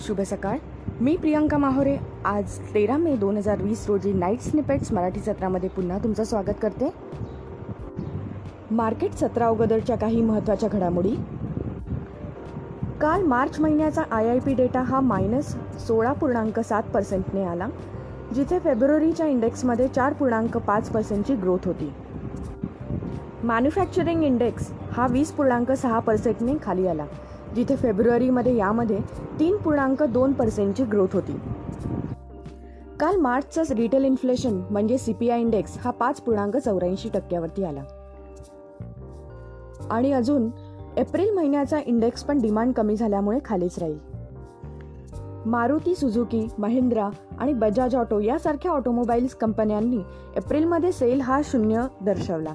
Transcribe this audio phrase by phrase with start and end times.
[0.00, 0.56] शुभ सकाळ.
[1.00, 1.96] मी प्रियांका माहोरे.
[2.24, 6.90] आज तेरा मे दोन हजार वीस रोजी नाईट स्निपेट्स मराठी सत्रामध्ये पुन्हा तुमचं स्वागत करते.
[8.70, 11.14] मार्केट सत्रा अगोदरच्या काही महत्त्वाच्या घडामोडी.
[13.00, 15.54] काल मार्च महिन्याचा आय आय पी डेटा हा मायनस
[15.86, 17.68] सोळा पूर्णांक सात पर्सेंटने आला
[18.34, 21.92] जिथे फेब्रुवारीच्या इंडेक्समध्ये चार पूर्णांक पाच पर्सेंटची ग्रोथ होती.
[23.44, 27.04] मॅन्युफॅक्चरिंग इंडेक्स हा वीस पूर्णांक सहा पर्सेंटने खाली आला
[27.56, 28.98] जिथे फेब्रुवारीमध्ये यामध्ये
[29.40, 31.40] तीन पूर्णांक दोन पर्सेंटची ग्रोथ होती.
[33.00, 37.82] काल मार्चचा रिटेल इन्फ्लेशन म्हणजे सी पी आय इंडेक्स हा पाच पूर्णांक चौऱ्याऐंशी टक्क्यावरती आला.
[39.90, 40.50] आणि अजून
[40.96, 43.98] एप्रिल महिन्याचा इंडेक्स पण डिमांड कमी झाल्यामुळे खालीच राहील.
[45.46, 50.00] मारुती सुझुकी महिंद्रा आणि बजाज ऑटो यासारख्या ऑटोमोबाईल्स कंपन्यांनी
[50.36, 52.54] एप्रिलमध्ये सेल हा शून्य दर्शवला.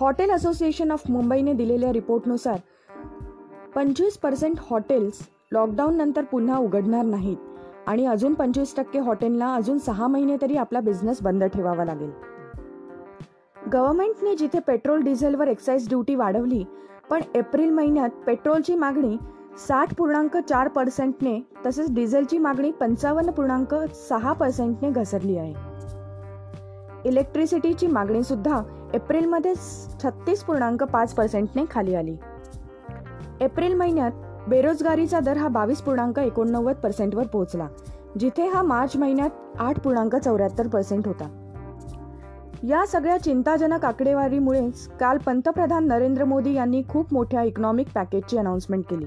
[0.00, 2.58] हॉटेल असोसिएशन ऑफ मुंबईने दिलेल्या रिपोर्टनुसार
[3.78, 5.18] पंचवीस पर्सेंट हॉटेल्स
[5.52, 7.36] लॉकडाऊन नंतर पुन्हा उघडणार नाहीत.
[7.86, 12.10] आणि अजून पंचवीस टक्के हॉटेलला अजून सहा महिने तरी आपला बिझनेस बंद ठेवावा लागेल.
[13.72, 16.64] गव्हर्नमेंटने जिथे पेट्रोल डिझेलवर एक्साईज ड्युटी वाढवली
[17.10, 19.16] पण एप्रिल महिन्यात पेट्रोलची मागणी
[19.58, 23.74] साठ पूर्णांक चार पर्सेंटने तसेच डिझेलची मागणी पंचावन्न पूर्णांक
[24.08, 25.54] सहा पर्सेंटने घसरली आहे.
[27.04, 28.62] इलेक्ट्रिसिटीची मागणी सुद्धा
[28.94, 29.54] एप्रिलमध्ये
[30.04, 32.16] छत्तीस पूर्णांक पाच पर्सेंटने खाली आली.
[33.40, 34.10] एप्रिल महिन्यात
[34.48, 37.66] बेरोजगारीचा दर हा बावीस पूर्णांक एकोणनव्वद पर्सेंटवर पोहोचला
[38.20, 41.28] जिथे हा मार्च महिन्यात आठ पूर्णांक चौऱ्याहत्तर पर्सेंट होता.
[42.68, 49.04] या सगळ्या चिंताजनक आकडेवारीमुळेच काल पंतप्रधान नरेंद्र मोदी यांनी खूप मोठ्या इकॉनॉमिक पॅकेजची अनाउन्समेंट केली.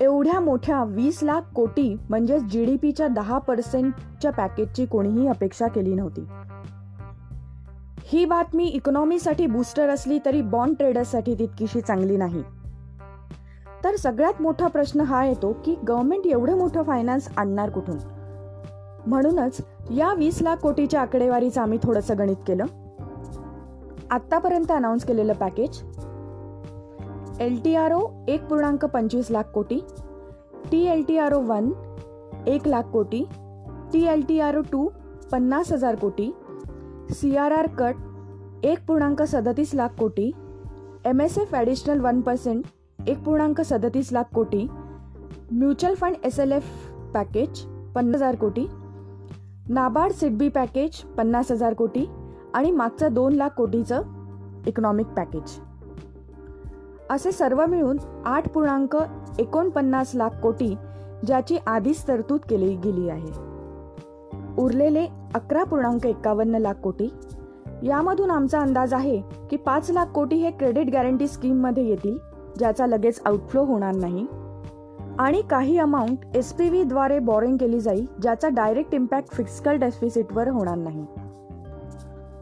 [0.00, 5.94] एवढ्या मोठ्या वीस लाख कोटी म्हणजेच जी डी पीच्या दहा पर्सेंटच्या पॅकेजची कोणीही अपेक्षा केली
[5.94, 6.26] नव्हती.
[8.04, 12.42] ही बातमी इकॉनॉमीसाठी बूस्टर असली तरी बॉन्ड ट्रेडर्ससाठी तितकीशी चांगली नाही.
[13.84, 17.96] तर सगळ्यात मोठा प्रश्न हा येतो की गव्हर्नमेंट एवढं मोठं फायनान्स आणणार कुठून?
[19.06, 19.60] म्हणूनच
[19.90, 22.64] या वीस लाख कोटीच्या आकडेवारीचं आम्ही थोडंसं गणित केलं.
[24.10, 25.82] आत्तापर्यंत अनाऊन्स केलेलं package
[27.40, 29.80] L T R O एक पूर्णांक पंचवीस लाख कोटी
[30.70, 31.70] T L T R O one
[32.46, 33.24] एक लाख कोटी
[33.92, 34.86] T L T R O two
[35.32, 36.30] पन्नास हजार कोटी
[37.10, 40.30] सी आर आर कट एक पूर्णांक सदतीस लाख कोटी
[41.06, 42.64] M S F additional one percent
[43.08, 44.66] एक पूर्णांक सदतीस लाख कोटी
[45.50, 46.64] mutual fund S L F
[47.14, 47.60] package
[47.94, 48.66] पन्नास हजार कोटी
[49.68, 52.04] नाबार्ड सिडबी पॅकेज पन्नास हजार कोटी
[52.54, 54.02] आणि मागचं दोन लाख कोटीचं
[54.66, 55.58] इकॉनॉमिक पॅकेज
[57.10, 58.96] असे सर्व मिळून आठ पूर्णांक
[59.38, 60.74] एकोणपन्नास लाख कोटी
[61.26, 63.32] ज्याची आधीच तरतूद केली गेली आहे.
[64.58, 67.08] उरलेले अकरा पूर्णांक एकावन्न लाख कोटी.
[67.82, 69.20] यामधून आमचा अंदाज आहे
[69.50, 72.16] की पाच लाख कोटी हे क्रेडिट गॅरंटी स्कीममध्ये येतील
[72.58, 74.26] ज्याचा लगेच आउटफ्लो होणार नाही.
[75.18, 80.76] आणि काही अमाऊंट एस पी व्हीद्वारे बॉरिंग केली जाईल ज्याचा डायरेक्ट इम्पॅक्ट फिजिकल डेफिसिटवर होणार
[80.76, 81.06] नाही.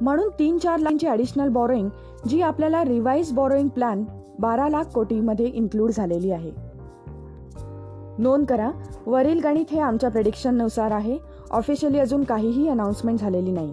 [0.00, 1.88] म्हणून तीन चार लाखची ॲडिशनल बॉरोईंग
[2.28, 4.04] जी आपल्याला रिवाईज बॉरोईंग प्लॅन
[4.40, 6.50] बारा लाख कोटीमध्ये इन्क्लूड झालेली आहे.
[8.18, 8.70] नोंद करा
[9.06, 11.18] वरील गणित हे आमच्या प्रेडिक्शननुसार आहे
[11.50, 13.72] ऑफिशियली अजून काहीही अनाउन्समेंट झालेली नाही.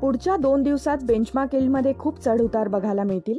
[0.00, 3.38] पुढच्या दोन दिवसात बेंचमार्कमध्ये खूप चढ उतार बघायला मिळतील.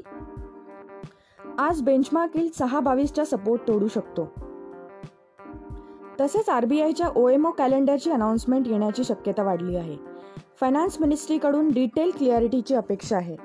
[1.57, 4.33] आज बेंचमार्क येईल सहा बावीसच्या सपोर्ट तोडू शकतो.
[6.21, 9.97] तसेच आरबीआयच्या ओएमओ कॅलेंडरची अनाउन्समेंट येण्याची शक्यता वाढली आहे.
[10.59, 13.35] फायनान्स मिनिस्ट्रीकडून डिटेल क्लिअरिटीची अपेक्षा आहे.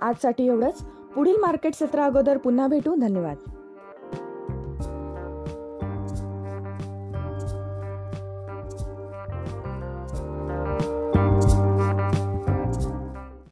[0.00, 0.84] आजसाठी एवढंच.
[1.14, 2.94] पुढील मार्केट सत्रा अगोदर पुन्हा भेटू.
[2.94, 3.36] धन्यवाद.